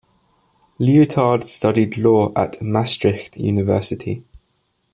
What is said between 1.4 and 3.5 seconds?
studied law at Maastricht